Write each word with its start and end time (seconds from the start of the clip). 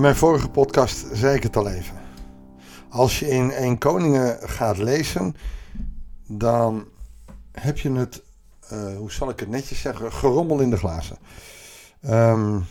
Mijn 0.00 0.16
vorige 0.16 0.48
podcast 0.48 1.06
zei 1.12 1.36
ik 1.36 1.42
het 1.42 1.56
al 1.56 1.68
even. 1.68 2.00
Als 2.88 3.18
je 3.18 3.28
in 3.28 3.50
1 3.50 3.78
Koningen 3.78 4.38
gaat 4.48 4.78
lezen, 4.78 5.36
dan 6.26 6.88
heb 7.52 7.78
je 7.78 7.92
het, 7.92 8.22
uh, 8.72 8.96
hoe 8.96 9.12
zal 9.12 9.30
ik 9.30 9.40
het 9.40 9.48
netjes 9.48 9.80
zeggen, 9.80 10.12
gerommel 10.12 10.60
in 10.60 10.70
de 10.70 10.76
glazen. 10.76 11.16
Um, 12.06 12.66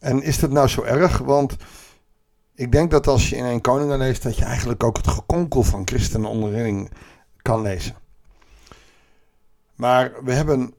en 0.00 0.22
is 0.22 0.38
dat 0.38 0.50
nou 0.50 0.68
zo 0.68 0.82
erg? 0.82 1.18
Want 1.18 1.56
ik 2.54 2.72
denk 2.72 2.90
dat 2.90 3.06
als 3.06 3.28
je 3.28 3.36
in 3.36 3.44
1 3.44 3.60
Koningen 3.60 3.98
leest, 3.98 4.22
dat 4.22 4.36
je 4.36 4.44
eigenlijk 4.44 4.84
ook 4.84 4.96
het 4.96 5.08
gekonkel 5.08 5.62
van 5.62 5.82
christenen 5.84 6.30
onderling 6.30 6.90
kan 7.42 7.62
lezen. 7.62 7.94
Maar 9.74 10.12
we 10.22 10.32
hebben 10.32 10.74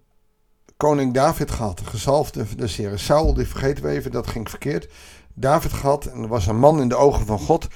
koning 0.77 1.13
David 1.13 1.52
gehad, 1.52 1.81
gezalfde 1.81 2.55
de 2.55 2.70
Heer. 2.70 2.99
Saul, 2.99 3.34
die 3.34 3.48
vergeten 3.48 3.84
we 3.84 3.89
even, 3.89 4.12
dat 4.12 4.27
ging 4.27 4.49
verkeerd. 4.49 4.88
David 5.35 5.73
gehad 5.73 6.05
en 6.05 6.27
was 6.27 6.48
een 6.48 6.59
man 6.59 6.81
in 6.81 6.88
de 6.88 6.95
ogen 6.95 7.25
van 7.25 7.39
God. 7.39 7.67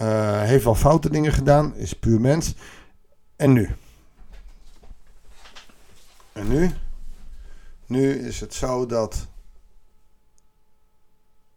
Uh, 0.00 0.40
heeft 0.40 0.64
wel 0.64 0.74
foute 0.74 1.10
dingen 1.10 1.32
gedaan, 1.32 1.74
is 1.74 1.92
puur 1.92 2.20
mens. 2.20 2.54
En 3.36 3.52
nu? 3.52 3.76
En 6.32 6.48
nu? 6.48 6.70
Nu 7.86 8.26
is 8.26 8.40
het 8.40 8.54
zo 8.54 8.86
dat 8.86 9.26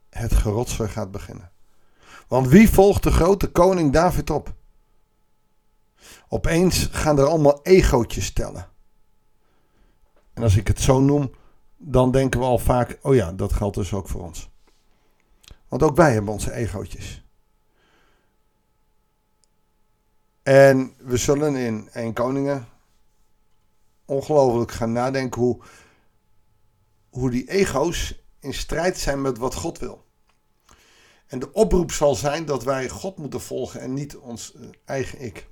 het 0.09 0.33
gerotsel 0.33 0.87
gaat 0.87 1.11
beginnen. 1.11 1.51
Want 2.27 2.47
wie 2.47 2.69
volgt 2.69 3.03
de 3.03 3.11
grote 3.11 3.47
koning 3.47 3.93
David 3.93 4.29
op? 4.29 4.53
Opeens 6.27 6.89
gaan 6.91 7.19
er 7.19 7.25
allemaal 7.25 7.59
egootjes 7.63 8.33
tellen. 8.33 8.67
En 10.33 10.43
als 10.43 10.55
ik 10.55 10.67
het 10.67 10.81
zo 10.81 10.99
noem, 10.99 11.31
dan 11.77 12.11
denken 12.11 12.39
we 12.39 12.45
al 12.45 12.57
vaak: 12.57 12.99
oh 13.01 13.15
ja, 13.15 13.31
dat 13.31 13.53
geldt 13.53 13.75
dus 13.75 13.93
ook 13.93 14.07
voor 14.07 14.21
ons. 14.21 14.49
Want 15.69 15.83
ook 15.83 15.95
wij 15.95 16.13
hebben 16.13 16.33
onze 16.33 16.53
egootjes. 16.53 17.23
En 20.43 20.93
we 20.97 21.17
zullen 21.17 21.55
in 21.55 21.89
1 21.91 22.13
Koningen 22.13 22.67
ongelooflijk 24.05 24.71
gaan 24.71 24.91
nadenken 24.91 25.41
hoe, 25.41 25.61
hoe 27.09 27.29
die 27.29 27.49
ego's 27.49 28.23
in 28.39 28.53
strijd 28.53 28.97
zijn 28.97 29.21
met 29.21 29.37
wat 29.37 29.55
God 29.55 29.77
wil. 29.77 30.05
En 31.27 31.39
de 31.39 31.51
oproep 31.53 31.91
zal 31.91 32.15
zijn 32.15 32.45
dat 32.45 32.63
wij 32.63 32.89
God 32.89 33.17
moeten 33.17 33.41
volgen 33.41 33.81
en 33.81 33.93
niet 33.93 34.17
ons 34.17 34.53
eh, 34.53 34.61
eigen 34.85 35.21
ik. 35.21 35.47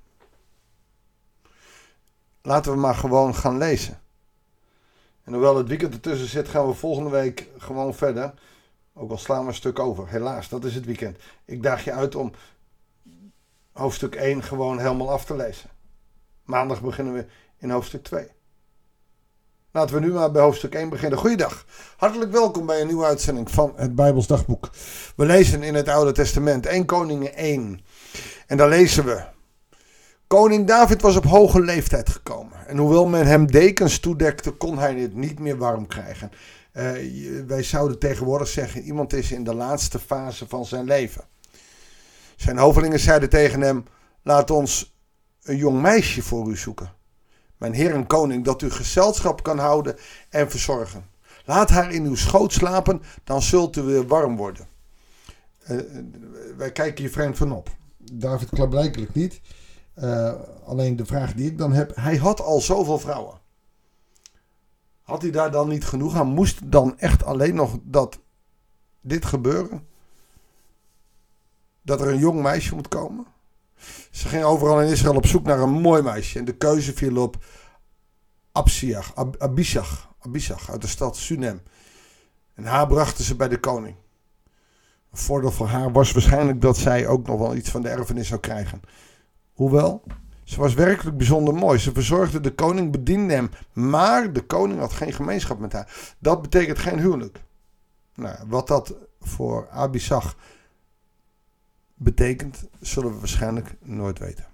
Laten 2.42 2.72
we 2.72 2.78
maar 2.78 2.96
gewoon 2.96 3.36
gaan 3.36 3.58
lezen. 3.58 4.02
En 5.24 5.34
hoewel 5.34 5.58
het 5.58 5.68
weekend 5.68 5.94
ertussen 5.94 6.28
zit, 6.28 6.48
gaan 6.48 6.68
we 6.68 6.74
volgende 6.74 7.10
week 7.10 7.48
gewoon 7.58 7.94
verder. 7.94 8.34
Ook 9.00 9.12
al 9.12 9.18
slaan 9.18 9.42
we 9.42 9.48
een 9.48 9.54
stuk 9.54 9.80
over. 9.80 10.10
Helaas, 10.10 10.50
dat 10.50 10.66
is 10.66 10.76
het 10.76 10.86
weekend. 10.86 11.18
Ik 11.46 11.64
daag 11.64 11.84
je 11.84 11.92
uit 11.92 12.16
om 12.16 12.32
hoofdstuk 13.72 14.16
1 14.16 14.44
gewoon 14.44 14.80
helemaal 14.80 15.12
af 15.12 15.26
te 15.26 15.36
lezen. 15.36 15.70
Maandag 16.44 16.82
beginnen 16.82 17.14
we 17.14 17.26
in 17.58 17.70
hoofdstuk 17.70 18.04
2. 18.04 18.28
Laten 19.72 19.96
we 19.96 20.02
nu 20.02 20.14
maar 20.14 20.32
bij 20.32 20.42
hoofdstuk 20.42 20.76
1 20.76 20.90
beginnen. 20.90 21.20
Goeiedag. 21.20 21.66
Hartelijk 21.98 22.32
welkom 22.32 22.66
bij 22.66 22.82
een 22.82 22.88
nieuwe 22.88 23.06
uitzending 23.06 23.52
van 23.52 23.74
het 23.76 23.96
Bijbels 23.96 24.28
Dagboek. 24.28 24.70
We 25.16 25.26
lezen 25.26 25.64
in 25.64 25.76
het 25.76 25.88
Oude 25.88 26.12
Testament 26.12 26.66
1 26.66 26.86
Koningen 26.86 27.36
1. 27.36 27.82
En 28.48 28.58
daar 28.58 28.70
lezen 28.70 29.06
we. 29.06 29.24
Koning 30.28 30.68
David 30.68 31.02
was 31.02 31.16
op 31.16 31.26
hoge 31.26 31.62
leeftijd 31.62 32.10
gekomen. 32.10 32.68
En 32.68 32.78
hoewel 32.78 33.06
men 33.06 33.26
hem 33.26 33.52
dekens 33.52 34.00
toedekte, 34.00 34.52
kon 34.52 34.78
hij 34.78 34.96
het 34.96 35.16
niet 35.16 35.40
meer 35.40 35.58
warm 35.58 35.88
krijgen. 35.88 36.32
Uh, 36.78 37.46
wij 37.48 37.64
zouden 37.64 38.00
tegenwoordig 38.00 38.48
zeggen, 38.48 38.82
iemand 38.82 39.14
is 39.14 39.32
in 39.32 39.44
de 39.44 39.54
laatste 39.54 40.00
fase 40.00 40.48
van 40.48 40.66
zijn 40.66 40.86
leven. 40.86 41.24
Zijn 42.36 42.58
hovelingen 42.58 43.00
zeiden 43.00 43.30
tegen 43.30 43.62
hem, 43.62 43.86
laat 44.22 44.52
ons 44.52 44.96
een 45.44 45.58
jong 45.58 45.82
meisje 45.82 46.22
voor 46.22 46.50
u 46.50 46.58
zoeken 46.58 46.96
mijn 47.58 47.74
heer 47.74 47.94
en 47.94 48.08
koning, 48.08 48.46
dat 48.46 48.62
u 48.62 48.72
gezelschap 48.72 49.44
kan 49.44 49.60
houden 49.60 49.96
en 50.30 50.50
verzorgen. 50.50 51.06
Laat 51.46 51.70
haar 51.70 51.92
in 51.92 52.06
uw 52.06 52.16
schoot 52.16 52.54
slapen, 52.54 53.02
dan 53.24 53.42
zult 53.42 53.78
u 53.78 53.82
weer 53.82 54.08
warm 54.08 54.36
worden. 54.36 54.68
Uh, 55.72 55.82
wij 56.58 56.72
kijken 56.72 57.04
hier 57.04 57.12
vreemd 57.12 57.38
van 57.38 57.52
op. 57.52 57.70
David 58.12 58.50
klaarblijkelijk 58.50 59.14
niet. 59.14 59.42
Alleen 60.66 60.96
de 60.96 61.06
vraag 61.06 61.34
die 61.34 61.50
ik 61.50 61.58
dan 61.58 61.74
heb, 61.74 61.96
hij 61.96 62.16
had 62.16 62.42
al 62.42 62.62
zoveel 62.62 63.00
vrouwen. 63.00 63.37
Had 65.08 65.22
hij 65.22 65.32
daar 65.32 65.52
dan 65.52 65.70
niet 65.70 65.86
genoeg 65.86 66.16
aan? 66.16 66.28
Moest 66.28 66.72
dan 66.72 67.00
echt 67.00 67.24
alleen 67.24 67.56
nog 67.56 67.78
dat 67.84 68.20
dit 69.02 69.26
gebeuren? 69.26 69.88
Dat 71.82 72.02
er 72.02 72.08
een 72.08 72.18
jong 72.18 72.42
meisje 72.42 72.76
moet 72.76 72.88
komen? 72.88 73.26
Ze 74.12 74.28
ging 74.28 74.44
overal 74.44 74.82
in 74.82 74.90
Israël 74.90 75.16
op 75.16 75.26
zoek 75.26 75.46
naar 75.46 75.60
een 75.60 75.82
mooi 75.82 76.02
meisje. 76.02 76.40
En 76.40 76.46
de 76.46 76.56
keuze 76.56 76.94
viel 76.94 77.22
op 77.22 77.44
Absiach, 78.52 79.16
Ab 79.16 79.36
Abishag 80.20 80.72
uit 80.72 80.82
de 80.82 80.88
stad 80.88 81.18
Sunem. 81.18 81.62
En 82.54 82.66
haar 82.66 82.88
brachten 82.88 83.24
ze 83.24 83.36
bij 83.36 83.48
de 83.48 83.60
koning. 83.60 83.96
Een 85.12 85.18
voordeel 85.18 85.52
voor 85.52 85.68
haar 85.68 85.92
was 85.92 86.12
waarschijnlijk 86.12 86.62
dat 86.62 86.78
zij 86.78 87.08
ook 87.08 87.28
nog 87.28 87.40
wel 87.40 87.56
iets 87.56 87.70
van 87.70 87.82
de 87.82 87.90
erfenis 87.90 88.28
zou 88.28 88.40
krijgen. 88.40 88.82
Hoewel, 89.54 90.04
ze 90.48 90.60
was 90.60 90.74
werkelijk 90.74 91.18
bijzonder 91.18 91.54
mooi. 91.54 91.80
Ze 91.80 91.92
verzorgde 91.92 92.40
de 92.40 92.54
koning, 92.54 92.92
bediende 92.92 93.34
hem. 93.34 93.50
Maar 93.74 94.34
de 94.34 94.42
koning 94.42 94.80
had 94.80 94.94
geen 94.94 95.14
gemeenschap 95.14 95.60
met 95.60 95.74
haar. 95.74 96.16
Dat 96.20 96.42
betekent 96.42 96.80
geen 96.80 97.00
huwelijk. 97.00 97.44
Nou, 98.16 98.38
wat 98.48 98.68
dat 98.68 98.96
voor 99.20 99.70
Abishag 99.70 100.36
betekent, 101.94 102.64
zullen 102.80 103.12
we 103.12 103.20
waarschijnlijk 103.20 103.76
nooit 103.82 104.20
weten. 104.20 104.46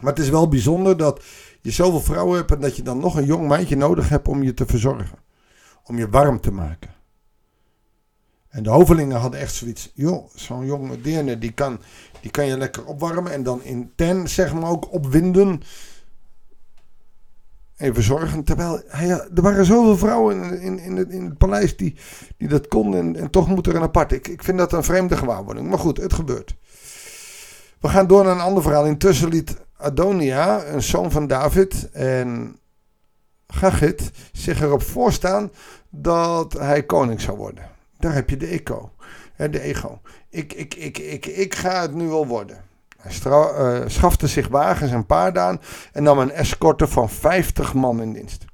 Maar 0.00 0.12
het 0.12 0.22
is 0.22 0.28
wel 0.30 0.48
bijzonder 0.48 0.96
dat 0.96 1.24
je 1.60 1.70
zoveel 1.70 2.00
vrouwen 2.00 2.36
hebt 2.36 2.50
en 2.50 2.60
dat 2.60 2.76
je 2.76 2.82
dan 2.82 2.98
nog 2.98 3.16
een 3.16 3.26
jong 3.26 3.48
meisje 3.48 3.74
nodig 3.74 4.08
hebt 4.08 4.28
om 4.28 4.42
je 4.42 4.54
te 4.54 4.66
verzorgen. 4.66 5.18
Om 5.84 5.98
je 5.98 6.08
warm 6.08 6.40
te 6.40 6.52
maken. 6.52 6.94
En 8.48 8.62
de 8.62 8.70
hovelingen 8.70 9.16
hadden 9.16 9.40
echt 9.40 9.54
zoiets. 9.54 9.92
Joh, 9.94 10.28
zo'n 10.34 10.66
jonge 10.66 11.00
deerne 11.00 11.38
die 11.38 11.52
kan, 11.52 11.80
die 12.20 12.30
kan 12.30 12.46
je 12.46 12.58
lekker 12.58 12.84
opwarmen 12.84 13.32
en 13.32 13.42
dan 13.42 13.62
intern 13.62 14.28
zeg 14.28 14.54
maar 14.54 14.70
ook 14.70 14.92
opwinden 14.92 15.62
even 17.78 18.02
zorgen. 18.02 18.44
Terwijl 18.44 18.82
hij, 18.86 19.08
er 19.08 19.42
waren 19.42 19.64
zoveel 19.64 19.96
vrouwen 19.96 20.42
in, 20.42 20.60
in, 20.60 20.78
in, 20.78 20.96
het, 20.96 21.10
in 21.10 21.24
het 21.24 21.38
paleis 21.38 21.76
die, 21.76 21.96
die 22.36 22.48
dat 22.48 22.68
konden. 22.68 23.00
En, 23.00 23.16
en 23.16 23.30
toch 23.30 23.48
moet 23.48 23.66
er 23.66 23.74
een 23.74 23.82
apart. 23.82 24.12
Ik, 24.12 24.28
ik 24.28 24.42
vind 24.44 24.58
dat 24.58 24.72
een 24.72 24.84
vreemde 24.84 25.16
gewaarwording. 25.16 25.68
Maar 25.68 25.78
goed, 25.78 25.96
het 25.96 26.12
gebeurt. 26.12 26.56
We 27.80 27.88
gaan 27.88 28.06
door 28.06 28.24
naar 28.24 28.34
een 28.34 28.40
ander 28.40 28.62
verhaal. 28.62 28.86
Intussen 28.86 29.28
liet 29.28 29.56
Adonia, 29.76 30.66
een 30.66 30.82
zoon 30.82 31.10
van 31.10 31.26
David 31.26 31.90
en 31.92 32.58
Gagit, 33.46 34.10
zich 34.32 34.60
erop 34.60 34.82
voorstaan 34.82 35.50
dat 35.90 36.52
hij 36.52 36.82
koning 36.82 37.20
zou 37.20 37.36
worden. 37.36 37.76
Daar 37.98 38.14
heb 38.14 38.30
je 38.30 38.36
de 38.36 38.46
eco. 38.46 38.92
De 39.36 39.60
ego. 39.60 40.00
Ik, 40.28 40.52
ik, 40.52 40.74
ik, 40.74 40.98
ik, 40.98 41.26
ik 41.26 41.54
ga 41.54 41.80
het 41.80 41.94
nu 41.94 42.06
wel 42.06 42.26
worden. 42.26 42.64
Hij 42.98 43.12
uh, 43.26 43.80
schafte 43.86 44.26
zich 44.26 44.48
wagens 44.48 44.90
en 44.90 45.06
paarden 45.06 45.42
aan 45.42 45.60
en 45.92 46.02
nam 46.02 46.18
een 46.18 46.30
escorte 46.30 46.88
van 46.88 47.10
50 47.10 47.74
man 47.74 48.02
in 48.02 48.12
dienst. 48.12 48.44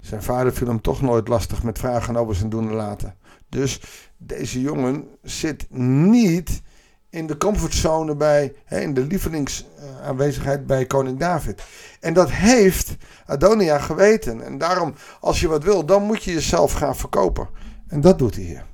Zijn 0.00 0.22
vader 0.22 0.54
viel 0.54 0.66
hem 0.66 0.80
toch 0.80 1.02
nooit 1.02 1.28
lastig 1.28 1.62
met 1.62 1.78
vragen 1.78 2.16
over 2.16 2.34
zijn 2.34 2.48
doen 2.48 2.68
en 2.68 2.74
laten. 2.74 3.14
Dus 3.48 3.80
deze 4.16 4.60
jongen 4.60 5.08
zit 5.22 5.66
niet 5.70 6.62
in 7.10 7.26
de 7.26 7.36
comfortzone 7.36 8.16
bij, 8.16 8.54
hè, 8.64 8.80
in 8.80 8.94
de 8.94 9.04
lievelingsaanwezigheid 9.04 10.66
bij 10.66 10.86
koning 10.86 11.18
David. 11.18 11.62
En 12.00 12.14
dat 12.14 12.30
heeft 12.30 12.96
Adonia 13.26 13.78
geweten. 13.78 14.44
En 14.44 14.58
daarom, 14.58 14.94
als 15.20 15.40
je 15.40 15.48
wat 15.48 15.64
wil, 15.64 15.86
dan 15.86 16.02
moet 16.02 16.22
je 16.22 16.32
jezelf 16.32 16.72
gaan 16.72 16.96
verkopen. 16.96 17.48
En 17.88 18.00
dat 18.00 18.18
doet 18.18 18.34
hij 18.34 18.44
hier. 18.44 18.64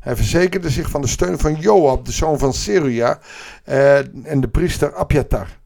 Hij 0.00 0.16
verzekerde 0.16 0.70
zich 0.70 0.90
van 0.90 1.00
de 1.00 1.06
steun 1.06 1.38
van 1.38 1.54
Joab, 1.54 2.04
de 2.04 2.12
zoon 2.12 2.38
van 2.38 2.52
Seruja, 2.52 3.18
eh, 3.64 3.98
en 4.26 4.40
de 4.40 4.48
priester 4.48 4.94
Abjatar. 4.94 5.58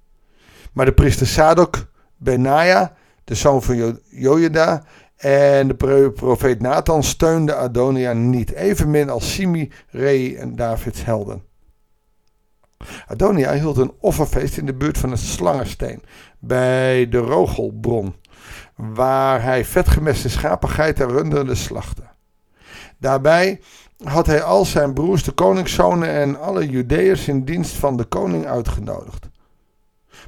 Maar 0.72 0.86
de 0.86 0.92
priester 0.92 1.26
Sadok, 1.26 1.90
Benaja, 2.16 2.94
de 3.24 3.34
zoon 3.34 3.62
van 3.62 3.76
jo 3.76 3.98
Jojeda, 4.08 4.84
en 5.16 5.68
de 5.68 6.12
profeet 6.14 6.60
Nathan 6.60 7.02
steunden 7.02 7.58
Adonia 7.58 8.12
niet, 8.12 8.52
evenmin 8.52 9.10
als 9.10 9.32
Simi, 9.32 9.72
Rei 9.88 10.36
en 10.36 10.56
Davids 10.56 11.04
helden. 11.04 11.42
Adonia 13.06 13.52
hield 13.52 13.76
een 13.76 13.92
offerfeest 14.00 14.56
in 14.56 14.66
de 14.66 14.74
buurt 14.74 14.98
van 14.98 15.10
het 15.10 15.20
Slangensteen, 15.20 16.02
bij 16.38 17.08
de 17.08 17.18
Rogelbron, 17.18 18.14
waar 18.76 19.42
hij 19.42 19.64
vetgemeste 19.64 20.28
schapen, 20.28 20.96
en 21.48 21.56
slachtte. 21.56 22.11
Daarbij 23.02 23.60
had 24.04 24.26
hij 24.26 24.42
al 24.42 24.64
zijn 24.64 24.92
broers, 24.92 25.22
de 25.24 25.32
koningszonen 25.32 26.08
en 26.08 26.40
alle 26.40 26.68
Judeërs 26.68 27.28
in 27.28 27.44
dienst 27.44 27.74
van 27.74 27.96
de 27.96 28.04
koning 28.04 28.46
uitgenodigd. 28.46 29.28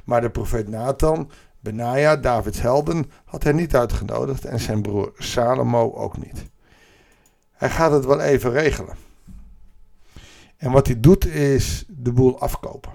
Maar 0.03 0.21
de 0.21 0.29
profeet 0.29 0.67
Nathan, 0.67 1.31
Benaja, 1.59 2.15
Davids 2.15 2.61
helden, 2.61 3.11
had 3.25 3.43
hij 3.43 3.51
niet 3.51 3.75
uitgenodigd 3.75 4.45
en 4.45 4.59
zijn 4.59 4.81
broer 4.81 5.13
Salomo 5.17 5.93
ook 5.93 6.17
niet. 6.17 6.45
Hij 7.51 7.69
gaat 7.69 7.91
het 7.91 8.05
wel 8.05 8.19
even 8.19 8.51
regelen. 8.51 8.95
En 10.57 10.71
wat 10.71 10.87
hij 10.87 10.99
doet 10.99 11.25
is 11.25 11.85
de 11.87 12.11
boel 12.11 12.39
afkopen. 12.39 12.91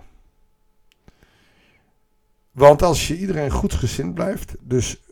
Want 2.50 2.82
als 2.82 3.08
je 3.08 3.18
iedereen 3.18 3.50
goed 3.50 3.74
gezind 3.74 4.14
blijft, 4.14 4.54
dus 4.60 5.02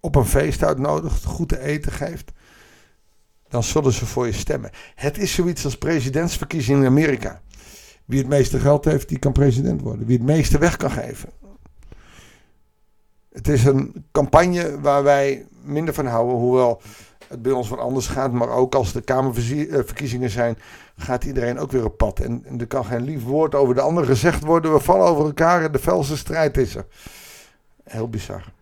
op 0.00 0.14
een 0.14 0.26
feest 0.26 0.62
uitnodigt, 0.62 1.24
goed 1.24 1.48
te 1.48 1.60
eten 1.60 1.92
geeft, 1.92 2.32
dan 3.50 3.62
zullen 3.62 3.92
ze 3.92 4.06
voor 4.06 4.26
je 4.26 4.32
stemmen. 4.32 4.70
Het 4.94 5.18
is 5.18 5.34
zoiets 5.34 5.64
als 5.64 5.78
presidentsverkiezingen 5.78 6.80
in 6.80 6.86
Amerika. 6.86 7.40
Wie 8.04 8.18
het 8.18 8.28
meeste 8.28 8.58
geld 8.58 8.84
heeft, 8.84 9.08
die 9.08 9.18
kan 9.18 9.32
president 9.32 9.80
worden. 9.80 10.06
Wie 10.06 10.16
het 10.16 10.26
meeste 10.26 10.58
weg 10.58 10.76
kan 10.76 10.90
geven. 10.90 11.28
Het 13.32 13.48
is 13.48 13.64
een 13.64 14.04
campagne 14.12 14.80
waar 14.80 15.02
wij 15.02 15.46
minder 15.62 15.94
van 15.94 16.06
houden, 16.06 16.36
hoewel 16.36 16.80
het 17.28 17.42
bij 17.42 17.52
ons 17.52 17.68
wat 17.68 17.78
anders 17.78 18.06
gaat. 18.06 18.32
Maar 18.32 18.48
ook 18.48 18.74
als 18.74 18.92
de 18.92 19.00
Kamerverkiezingen 19.00 20.30
zijn, 20.30 20.58
gaat 20.96 21.24
iedereen 21.24 21.58
ook 21.58 21.72
weer 21.72 21.84
op 21.84 21.96
pad. 21.96 22.18
En, 22.20 22.44
en 22.44 22.60
er 22.60 22.66
kan 22.66 22.84
geen 22.84 23.02
lief 23.02 23.24
woord 23.24 23.54
over 23.54 23.74
de 23.74 23.80
ander 23.80 24.04
gezegd 24.04 24.44
worden. 24.44 24.72
We 24.72 24.80
vallen 24.80 25.06
over 25.06 25.24
elkaar 25.24 25.64
en 25.64 25.72
de 25.72 25.78
felse 25.78 26.16
strijd 26.16 26.56
is 26.56 26.74
er. 26.74 26.86
Heel 27.84 28.08
bizar. 28.08 28.52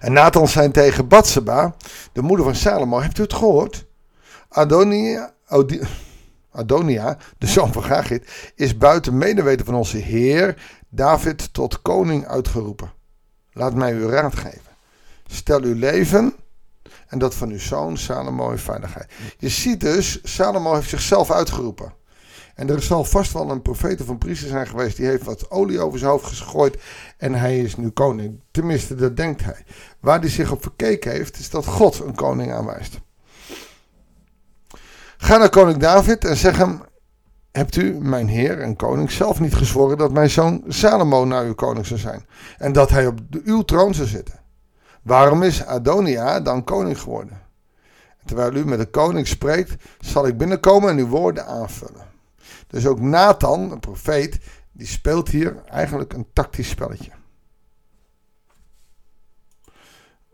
En 0.00 0.12
Nathan 0.12 0.48
zijn 0.48 0.72
tegen 0.72 1.08
Batseba, 1.08 1.74
de 2.12 2.22
moeder 2.22 2.44
van 2.44 2.54
Salomo, 2.54 2.98
heeft 2.98 3.18
u 3.18 3.22
het 3.22 3.34
gehoord? 3.34 3.86
Adonia, 4.48 5.34
Adonia 6.50 7.18
de 7.38 7.46
zoon 7.46 7.72
van 7.72 7.84
Gagit, 7.84 8.52
is 8.54 8.76
buiten 8.76 9.18
medeweten 9.18 9.66
van 9.66 9.74
onze 9.74 9.96
Heer 9.96 10.62
David 10.88 11.52
tot 11.52 11.82
koning 11.82 12.26
uitgeroepen. 12.26 12.92
Laat 13.52 13.74
mij 13.74 13.92
u 13.92 14.06
raad 14.06 14.36
geven. 14.36 14.76
Stel 15.26 15.62
uw 15.62 15.74
leven 15.74 16.34
en 17.06 17.18
dat 17.18 17.34
van 17.34 17.50
uw 17.50 17.58
zoon 17.58 17.96
Salomo 17.96 18.50
in 18.50 18.58
veiligheid. 18.58 19.12
Je 19.38 19.48
ziet 19.48 19.80
dus, 19.80 20.20
Salomo 20.22 20.74
heeft 20.74 20.88
zichzelf 20.88 21.30
uitgeroepen. 21.30 21.92
En 22.58 22.70
er 22.70 22.82
zal 22.82 23.04
vast 23.04 23.32
wel 23.32 23.50
een 23.50 23.62
profeet 23.62 24.00
of 24.00 24.08
een 24.08 24.18
priester 24.18 24.48
zijn 24.48 24.66
geweest. 24.66 24.96
Die 24.96 25.06
heeft 25.06 25.24
wat 25.24 25.50
olie 25.50 25.80
over 25.80 25.98
zijn 25.98 26.10
hoofd 26.10 26.26
gegooid. 26.26 26.78
En 27.16 27.34
hij 27.34 27.58
is 27.58 27.76
nu 27.76 27.90
koning. 27.90 28.40
Tenminste, 28.50 28.94
dat 28.94 29.16
denkt 29.16 29.44
hij. 29.44 29.64
Waar 30.00 30.20
hij 30.20 30.28
zich 30.28 30.50
op 30.50 30.62
verkeken 30.62 31.10
heeft, 31.10 31.38
is 31.38 31.50
dat 31.50 31.66
God 31.66 32.00
een 32.00 32.14
koning 32.14 32.52
aanwijst. 32.52 33.00
Ga 35.16 35.36
naar 35.36 35.48
koning 35.48 35.78
David 35.78 36.24
en 36.24 36.36
zeg 36.36 36.56
hem: 36.56 36.82
Hebt 37.50 37.76
u, 37.76 37.98
mijn 38.00 38.28
heer 38.28 38.60
en 38.60 38.76
koning, 38.76 39.10
zelf 39.10 39.40
niet 39.40 39.54
gezworen 39.54 39.98
dat 39.98 40.12
mijn 40.12 40.30
zoon 40.30 40.64
Salomo 40.68 41.24
naar 41.24 41.44
uw 41.44 41.54
koning 41.54 41.86
zou 41.86 42.00
zijn? 42.00 42.26
En 42.56 42.72
dat 42.72 42.90
hij 42.90 43.06
op 43.06 43.18
uw 43.44 43.62
troon 43.62 43.94
zou 43.94 44.08
zitten? 44.08 44.40
Waarom 45.02 45.42
is 45.42 45.64
Adonia 45.64 46.40
dan 46.40 46.64
koning 46.64 47.00
geworden? 47.00 47.40
Terwijl 48.24 48.54
u 48.54 48.64
met 48.64 48.78
de 48.78 48.86
koning 48.86 49.26
spreekt, 49.26 49.84
zal 50.00 50.26
ik 50.26 50.38
binnenkomen 50.38 50.90
en 50.90 50.98
uw 50.98 51.08
woorden 51.08 51.46
aanvullen. 51.46 52.08
Dus 52.66 52.86
ook 52.86 53.00
Nathan, 53.00 53.70
een 53.70 53.80
profeet, 53.80 54.38
die 54.72 54.86
speelt 54.86 55.28
hier 55.28 55.62
eigenlijk 55.64 56.12
een 56.12 56.26
tactisch 56.32 56.68
spelletje. 56.68 57.10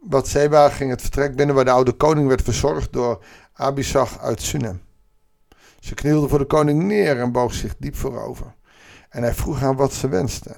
Bathseba 0.01 0.69
ging 0.69 0.91
het 0.91 1.01
vertrek 1.01 1.37
binnen 1.37 1.55
waar 1.55 1.65
de 1.65 1.71
oude 1.71 1.93
koning 1.93 2.29
werd 2.29 2.43
verzorgd 2.43 2.93
door 2.93 3.25
Abisag 3.53 4.19
uit 4.19 4.43
Sunem. 4.43 4.83
Ze 5.81 5.95
knielde 5.95 6.29
voor 6.29 6.39
de 6.39 6.45
koning 6.45 6.83
neer 6.83 7.21
en 7.21 7.33
boog 7.33 7.55
zich 7.55 7.77
diep 7.79 7.97
voorover. 7.97 8.55
En 9.09 9.23
hij 9.23 9.35
vroeg 9.35 9.61
haar 9.61 9.77
wat 9.77 9.93
ze 9.93 10.09
wenste. 10.09 10.57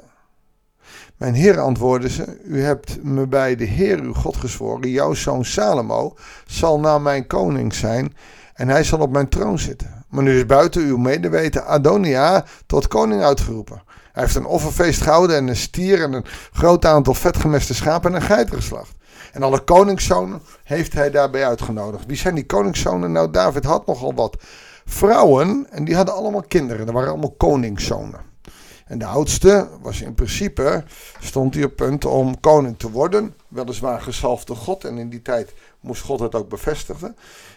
Mijn 1.16 1.34
heer 1.34 1.58
antwoordde 1.58 2.08
ze, 2.08 2.40
u 2.44 2.60
hebt 2.60 3.02
me 3.02 3.26
bij 3.26 3.56
de 3.56 3.64
Heer 3.64 4.00
uw 4.00 4.12
God 4.12 4.36
gezworen, 4.36 4.90
jouw 4.90 5.14
zoon 5.14 5.44
Salomo 5.44 6.16
zal 6.46 6.80
na 6.80 6.98
mijn 6.98 7.26
koning 7.26 7.74
zijn 7.74 8.16
en 8.54 8.68
hij 8.68 8.84
zal 8.84 8.98
op 8.98 9.10
mijn 9.10 9.28
troon 9.28 9.58
zitten. 9.58 10.04
Maar 10.16 10.24
nu 10.24 10.36
is 10.36 10.46
buiten 10.46 10.82
uw 10.82 10.96
medeweten 10.96 11.66
Adonia 11.66 12.44
tot 12.66 12.88
koning 12.88 13.22
uitgeroepen. 13.22 13.82
Hij 14.12 14.22
heeft 14.22 14.34
een 14.34 14.46
offerfeest 14.46 15.02
gehouden 15.02 15.36
en 15.36 15.48
een 15.48 15.56
stier 15.56 16.02
en 16.02 16.12
een 16.12 16.24
groot 16.52 16.84
aantal 16.84 17.14
vetgemeste 17.14 17.74
schapen 17.74 18.10
en 18.10 18.16
een 18.16 18.26
geit 18.26 18.54
geslacht. 18.54 18.92
En 19.32 19.42
alle 19.42 19.60
koningszonen 19.60 20.42
heeft 20.64 20.92
hij 20.92 21.10
daarbij 21.10 21.46
uitgenodigd. 21.46 22.06
Wie 22.06 22.16
zijn 22.16 22.34
die 22.34 22.46
koningszonen? 22.46 23.12
Nou, 23.12 23.30
David 23.30 23.64
had 23.64 23.86
nogal 23.86 24.14
wat 24.14 24.36
vrouwen 24.84 25.66
en 25.70 25.84
die 25.84 25.96
hadden 25.96 26.14
allemaal 26.14 26.44
kinderen. 26.48 26.86
Dat 26.86 26.94
waren 26.94 27.10
allemaal 27.10 27.34
koningszonen. 27.36 28.20
En 28.86 28.98
de 28.98 29.06
oudste 29.06 29.68
was 29.82 30.00
in 30.00 30.14
principe, 30.14 30.84
stond 31.20 31.54
hij 31.54 31.64
op 31.64 31.76
punt 31.76 32.04
om 32.04 32.40
koning 32.40 32.78
te 32.78 32.90
worden. 32.90 33.34
Weliswaar 33.48 34.00
gezalfde 34.00 34.54
God 34.54 34.84
en 34.84 34.98
in 34.98 35.08
die 35.08 35.22
tijd 35.22 35.54
moest 35.80 36.02
God 36.02 36.20
het 36.20 36.34
ook 36.34 36.48
bevestigen. 36.48 37.16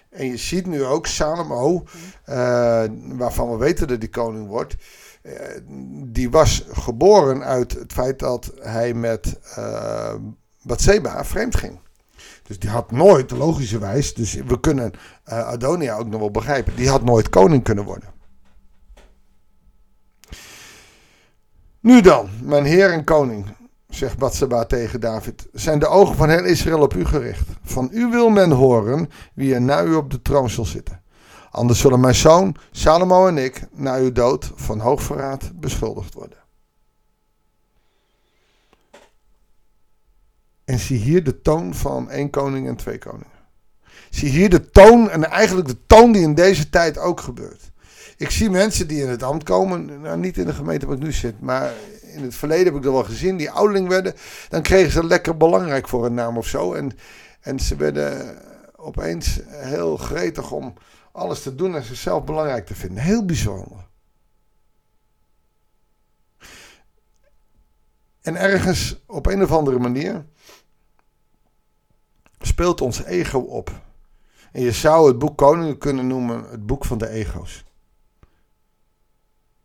En 0.10 0.26
je 0.26 0.38
ziet 0.38 0.66
nu 0.66 0.84
ook 0.84 1.08
Salomo, 1.08 1.84
uh, 2.30 2.84
waarvan 3.02 3.52
we 3.52 3.58
weten 3.58 3.88
dat 3.88 3.98
hij 3.98 4.08
koning 4.08 4.48
wordt. 4.48 4.76
Uh, 5.24 5.34
die 6.04 6.30
was 6.30 6.66
geboren 6.72 7.44
uit 7.44 7.74
het 7.74 7.94
feit 7.94 8.20
dat 8.20 8.52
hij 8.60 8.94
met 8.94 9.40
uh, 9.58 10.14
Bathseba 10.62 11.26
vreemd 11.26 11.56
ging. 11.56 11.80
Dus 12.44 12.60
die 12.60 12.70
had 12.70 12.92
nooit, 12.92 13.32
logischerwijs, 13.32 14.14
dus 14.14 14.34
we 14.34 14.60
kunnen 14.60 14.92
Adonia 15.24 15.96
ook 15.96 16.08
nog 16.08 16.20
wel 16.20 16.32
begrijpen, 16.32 16.76
die 16.76 16.90
had 16.90 17.04
nooit 17.04 17.30
koning 17.30 17.64
kunnen 17.64 17.84
worden. 17.84 18.10
Nu 21.80 22.02
dan, 22.02 22.30
mijn 22.44 22.66
heer 22.66 22.92
en 22.92 23.04
koning, 23.04 23.46
zegt 23.90 24.18
Batseba 24.18 24.66
tegen 24.66 25.00
David, 25.00 25.48
zijn 25.54 25.80
de 25.80 25.88
ogen 25.88 26.16
van 26.16 26.30
heel 26.30 26.46
Israël 26.46 26.82
op 26.82 26.94
u 26.94 27.06
gericht. 27.06 27.48
Van 27.64 27.90
u 27.94 28.10
wil 28.10 28.30
men 28.30 28.52
horen 28.52 29.10
wie 29.34 29.54
er 29.54 29.62
na 29.62 29.84
u 29.84 29.94
op 29.94 30.12
de 30.12 30.22
troon 30.22 30.50
zal 30.50 30.66
zitten. 30.66 31.02
Anders 31.52 31.80
zullen 31.80 32.00
mijn 32.00 32.16
zoon, 32.16 32.56
Salomo 32.72 33.28
en 33.28 33.38
ik, 33.38 33.62
na 33.72 33.96
uw 33.96 34.12
dood 34.12 34.52
van 34.56 34.80
hoogverraad 34.80 35.52
beschuldigd 35.60 36.14
worden. 36.14 36.38
En 40.66 40.80
zie 40.80 40.98
hier 40.98 41.24
de 41.24 41.42
toon 41.42 41.74
van 41.74 42.10
één 42.10 42.30
koning 42.30 42.68
en 42.68 42.76
twee 42.76 42.98
koningen. 42.98 43.38
Zie 44.10 44.30
hier 44.30 44.50
de 44.50 44.70
toon 44.70 45.10
en 45.10 45.30
eigenlijk 45.30 45.68
de 45.68 45.86
toon 45.88 46.12
die 46.12 46.22
in 46.22 46.36
deze 46.36 46.70
tijd 46.70 46.98
ook 46.98 47.22
gebeurt. 47.22 47.72
Ik 48.18 48.30
zie 48.30 48.50
mensen 48.50 48.88
die 48.88 49.02
in 49.02 49.10
het 49.10 49.24
ambt 49.24 49.44
komen, 49.44 50.02
nou, 50.02 50.18
niet 50.18 50.38
in 50.38 50.46
de 50.46 50.54
gemeente 50.54 50.86
waar 50.86 50.96
ik 50.96 51.04
nu 51.04 51.12
zit, 51.12 51.42
maar 51.42 51.74
in 52.14 52.24
het 52.24 52.36
verleden 52.36 52.66
heb 52.66 52.76
ik 52.76 52.82
dat 52.82 52.94
wel 52.94 53.04
gezien, 53.04 53.38
die 53.38 53.52
ouderling 53.52 53.88
werden, 53.88 54.14
dan 54.50 54.62
kregen 54.62 54.92
ze 54.92 55.06
lekker 55.06 55.38
belangrijk 55.38 55.88
voor 55.88 56.06
een 56.06 56.14
naam 56.14 56.38
of 56.38 56.48
zo. 56.48 56.74
En, 56.74 56.92
en 57.40 57.60
ze 57.60 57.76
werden 57.76 58.38
opeens 58.76 59.40
heel 59.48 59.98
gretig 59.98 60.52
om 60.52 60.74
alles 61.12 61.42
te 61.42 61.56
doen 61.56 61.76
en 61.76 61.84
zichzelf 61.84 62.24
belangrijk 62.24 62.66
te 62.66 62.76
vinden. 62.76 63.04
Heel 63.04 63.26
bijzonder. 63.26 63.88
En 68.22 68.36
ergens 68.36 69.04
op 69.08 69.26
een 69.26 69.44
of 69.44 69.52
andere 69.52 69.80
manier 69.80 70.26
speelt 72.40 72.82
ons 72.82 73.04
ego 73.04 73.40
op. 73.40 73.82
En 74.52 74.62
je 74.62 74.72
zou 74.72 75.08
het 75.08 75.20
boek 75.20 75.38
Koningen 75.38 75.78
kunnen 75.78 76.08
noemen 76.08 76.50
het 76.50 76.66
boek 76.66 76.86
van 76.86 76.98
de 76.98 77.10
ego's. 77.10 77.64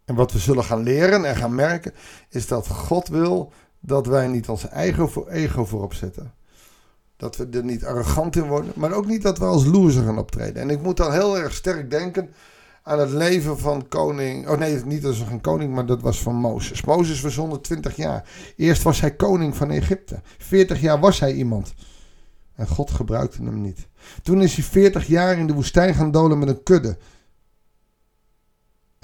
En 0.05 0.15
wat 0.15 0.33
we 0.33 0.39
zullen 0.39 0.65
gaan 0.65 0.83
leren 0.83 1.25
en 1.25 1.37
gaan 1.37 1.55
merken, 1.55 1.93
is 2.29 2.47
dat 2.47 2.69
God 2.69 3.09
wil 3.09 3.53
dat 3.81 4.07
wij 4.07 4.27
niet 4.27 4.49
ons 4.49 4.69
eigen 4.69 5.29
ego 5.29 5.65
voorop 5.65 5.95
zetten. 5.95 6.33
Dat 7.17 7.37
we 7.37 7.49
er 7.51 7.65
niet 7.65 7.85
arrogant 7.85 8.37
in 8.37 8.47
worden, 8.47 8.73
maar 8.77 8.93
ook 8.93 9.07
niet 9.07 9.23
dat 9.23 9.39
we 9.39 9.45
als 9.45 9.65
loser 9.65 10.05
gaan 10.05 10.19
optreden. 10.19 10.63
En 10.63 10.71
ik 10.71 10.83
moet 10.83 10.97
dan 10.97 11.13
heel 11.13 11.39
erg 11.39 11.55
sterk 11.55 11.91
denken 11.91 12.31
aan 12.83 12.99
het 12.99 13.11
leven 13.11 13.59
van 13.59 13.89
koning. 13.89 14.49
Oh 14.49 14.59
nee, 14.59 14.85
niet 14.85 15.05
als 15.05 15.21
een 15.21 15.41
koning, 15.41 15.75
maar 15.75 15.87
dat 15.87 16.01
was 16.01 16.23
van 16.23 16.35
Mozes. 16.35 16.85
Mozes 16.85 17.21
was 17.21 17.37
120 17.37 17.97
jaar. 17.97 18.29
Eerst 18.57 18.83
was 18.83 19.01
hij 19.01 19.15
koning 19.15 19.57
van 19.57 19.71
Egypte. 19.71 20.21
40 20.39 20.81
jaar 20.81 21.01
was 21.01 21.21
hij 21.21 21.33
iemand. 21.33 21.75
En 22.55 22.69
God 22.69 22.91
gebruikte 22.91 23.43
hem 23.43 23.61
niet. 23.61 23.89
Toen 24.23 24.43
is 24.43 24.55
hij 24.55 24.65
40 24.65 25.07
jaar 25.07 25.39
in 25.39 25.47
de 25.47 25.53
woestijn 25.53 25.95
gaan 25.95 26.11
dolen 26.11 26.39
met 26.39 26.49
een 26.49 26.63
kudde. 26.63 26.97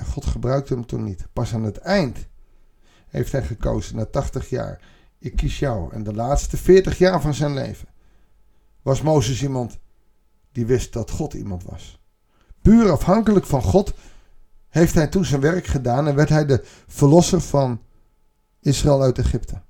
En 0.00 0.06
God 0.06 0.26
gebruikte 0.26 0.74
hem 0.74 0.86
toen 0.86 1.04
niet. 1.04 1.26
Pas 1.32 1.54
aan 1.54 1.64
het 1.64 1.76
eind 1.76 2.26
heeft 3.08 3.32
hij 3.32 3.42
gekozen, 3.42 3.96
na 3.96 4.04
80 4.04 4.48
jaar. 4.48 4.80
Ik 5.18 5.36
kies 5.36 5.58
jou. 5.58 5.92
En 5.92 6.02
de 6.02 6.14
laatste 6.14 6.56
40 6.56 6.98
jaar 6.98 7.20
van 7.20 7.34
zijn 7.34 7.54
leven 7.54 7.88
was 8.82 9.02
Mozes 9.02 9.42
iemand 9.42 9.78
die 10.52 10.66
wist 10.66 10.92
dat 10.92 11.10
God 11.10 11.34
iemand 11.34 11.64
was. 11.64 12.00
Puur 12.62 12.90
afhankelijk 12.90 13.46
van 13.46 13.62
God 13.62 13.94
heeft 14.68 14.94
hij 14.94 15.06
toen 15.06 15.24
zijn 15.24 15.40
werk 15.40 15.66
gedaan 15.66 16.08
en 16.08 16.14
werd 16.14 16.28
hij 16.28 16.46
de 16.46 16.64
verlosser 16.86 17.40
van 17.40 17.80
Israël 18.60 19.02
uit 19.02 19.18
Egypte. 19.18 19.62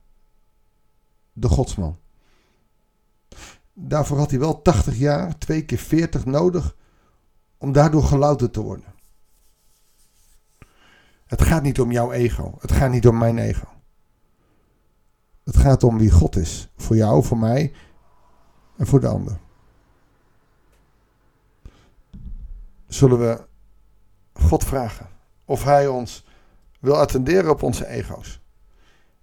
De 1.32 1.48
godsman. 1.48 1.98
Daarvoor 3.72 4.18
had 4.18 4.30
hij 4.30 4.38
wel 4.38 4.62
80 4.62 4.96
jaar, 4.96 5.38
twee 5.38 5.64
keer 5.64 5.78
40 5.78 6.24
nodig 6.24 6.76
om 7.58 7.72
daardoor 7.72 8.02
gelouterd 8.02 8.52
te 8.52 8.60
worden. 8.60 8.98
Het 11.30 11.42
gaat 11.42 11.62
niet 11.62 11.80
om 11.80 11.92
jouw 11.92 12.12
ego. 12.12 12.56
Het 12.60 12.72
gaat 12.72 12.90
niet 12.90 13.06
om 13.06 13.18
mijn 13.18 13.38
ego. 13.38 13.66
Het 15.44 15.56
gaat 15.56 15.82
om 15.82 15.98
wie 15.98 16.10
God 16.10 16.36
is. 16.36 16.72
Voor 16.76 16.96
jou, 16.96 17.24
voor 17.24 17.38
mij 17.38 17.72
en 18.76 18.86
voor 18.86 19.00
de 19.00 19.06
ander. 19.06 19.38
zullen 22.88 23.18
we 23.18 23.40
God 24.32 24.64
vragen 24.64 25.08
of 25.44 25.64
Hij 25.64 25.86
ons 25.88 26.24
wil 26.80 26.96
attenderen 26.96 27.50
op 27.50 27.62
onze 27.62 27.86
ego's. 27.86 28.40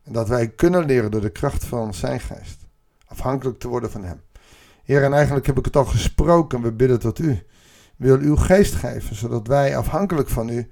En 0.04 0.14
dat 0.14 0.28
wij 0.28 0.50
kunnen 0.50 0.86
leren 0.86 1.12
door 1.12 1.22
de 1.22 1.30
kracht 1.30 1.66
van 1.66 1.94
Zijn 1.94 2.20
geest 2.20 2.66
afhankelijk 3.06 3.60
te 3.60 3.68
worden 3.68 3.92
van 3.92 4.04
Hem. 4.04 4.22
Heer, 4.84 5.04
en 5.04 5.14
eigenlijk 5.14 5.46
heb 5.46 5.58
ik 5.58 5.66
het 5.66 5.76
al 5.76 5.86
gesproken, 5.86 6.62
we 6.62 6.72
bidden 6.72 7.00
tot 7.00 7.20
U. 7.20 7.46
Wil 7.96 8.20
uw 8.20 8.36
geest 8.36 8.74
geven, 8.74 9.16
zodat 9.16 9.48
wij 9.48 9.78
afhankelijk 9.78 10.30
van 10.30 10.50
U 10.50 10.70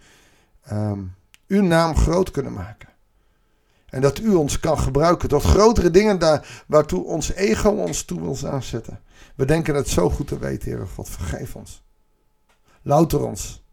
um, 0.72 1.16
uw 1.48 1.62
naam 1.62 1.96
groot 1.96 2.32
kunnen 2.32 2.54
maken. 2.54 2.90
En 3.86 4.02
dat 4.02 4.20
u 4.20 4.34
ons 4.34 4.60
kan 4.60 4.80
gebruiken 4.80 5.30
tot 5.30 5.44
grotere 5.44 5.90
dingen 5.90 6.20
daar, 6.20 6.64
waartoe 6.68 7.04
ons 7.04 7.34
ego 7.34 7.70
ons 7.70 8.04
toe 8.04 8.22
wil 8.22 8.50
aanzetten. 8.50 9.02
We 9.36 9.46
denken 9.46 9.76
het 9.76 9.90
zo 9.90 10.10
goed 10.10 10.28
te 10.28 10.40
weten, 10.40 10.72
Heer 10.72 10.88
God. 10.88 11.10
Vergeef 11.10 11.56
ons. 11.56 11.84
Louter 12.82 13.26
ons. 13.26 13.64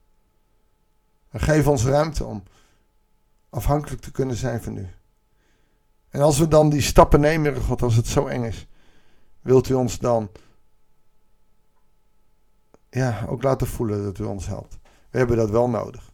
En 1.31 1.41
geef 1.41 1.67
ons 1.67 1.85
ruimte 1.85 2.25
om 2.25 2.43
afhankelijk 3.51 4.03
te 4.03 4.11
kunnen 4.11 4.37
zijn 4.37 4.63
van 4.63 4.77
u. 4.77 4.89
En 6.09 6.21
als 6.21 6.39
we 6.39 6.49
dan 6.49 6.71
die 6.71 6.81
stappen 6.81 7.21
nemen, 7.21 7.53
Heer 7.53 7.63
God, 7.63 7.83
als 7.83 7.97
het 7.97 8.07
zo 8.07 8.27
eng 8.27 8.45
is, 8.45 8.67
wilt 9.41 9.69
u 9.69 9.75
ons 9.75 9.99
dan 9.99 10.31
ja, 12.91 13.27
ook 13.29 13.43
laten 13.43 13.67
voelen 13.67 14.05
dat 14.05 14.19
u 14.19 14.25
ons 14.25 14.47
helpt. 14.47 14.79
We 15.11 15.19
hebben 15.19 15.37
dat 15.37 15.51
wel 15.51 15.69
nodig. 15.69 16.12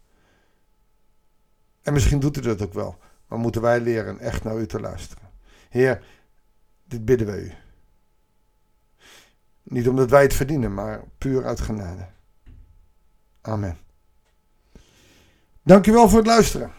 En 1.82 1.92
misschien 1.92 2.20
doet 2.20 2.37
u 2.37 2.40
dat 2.40 2.62
ook 2.62 2.73
wel. 2.73 2.99
Maar 3.26 3.38
moeten 3.38 3.62
wij 3.62 3.80
leren 3.80 4.18
echt 4.18 4.44
naar 4.44 4.58
u 4.58 4.66
te 4.66 4.80
luisteren. 4.80 5.30
Heer, 5.68 6.04
dit 6.85 7.04
bidden 7.04 7.26
we 7.26 7.40
u. 7.42 7.52
Niet 9.62 9.88
omdat 9.88 10.11
wij 10.11 10.23
het 10.23 10.35
verdienen, 10.35 10.75
maar 10.75 11.02
puur 11.18 11.44
uit 11.44 11.61
genade. 11.61 12.06
Amen. 13.40 13.78
Dankjewel 15.62 16.08
voor 16.08 16.18
het 16.18 16.26
luisteren. 16.26 16.73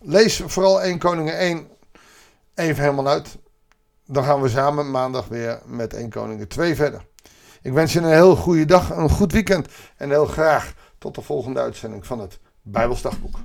Lees 0.00 0.42
vooral 0.46 0.82
1 0.82 0.98
Koningen 0.98 1.38
1 1.38 1.68
even 2.54 2.82
helemaal 2.82 3.08
uit. 3.08 3.38
Dan 4.06 4.24
gaan 4.24 4.40
we 4.40 4.48
samen 4.48 4.90
maandag 4.90 5.28
weer 5.28 5.60
met 5.66 5.94
1 5.94 6.10
Koningen 6.10 6.48
2 6.48 6.74
verder. 6.74 7.06
Ik 7.62 7.72
wens 7.72 7.92
je 7.92 7.98
een 7.98 8.12
heel 8.12 8.36
goede 8.36 8.64
dag, 8.64 8.90
een 8.90 9.10
goed 9.10 9.32
weekend 9.32 9.68
en 9.96 10.10
heel 10.10 10.26
graag 10.26 10.74
tot 10.98 11.14
de 11.14 11.22
volgende 11.22 11.60
uitzending 11.60 12.06
van 12.06 12.20
het 12.20 12.38
Bijbelsdagboek. 12.62 13.38